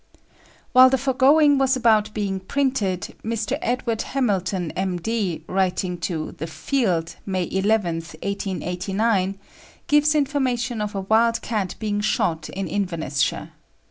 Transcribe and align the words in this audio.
While 0.71 0.89
the 0.89 0.97
foregoing 0.97 1.59
was 1.59 1.75
about 1.75 2.11
being 2.15 2.39
printed, 2.39 3.13
Mr. 3.23 3.59
Edward 3.61 4.01
Hamilton, 4.01 4.71
M.D., 4.71 5.43
writing 5.47 5.99
to 5.99 6.31
The 6.31 6.47
Field, 6.47 7.17
May 7.23 7.47
11th, 7.47 8.15
1889, 8.25 9.37
gives 9.85 10.15
information 10.15 10.81
of 10.81 10.95
a 10.95 11.01
wild 11.01 11.43
cat 11.43 11.75
being 11.77 12.01
shot 12.01 12.49
in 12.49 12.67
Inverness 12.67 13.19
shire. 13.19 13.51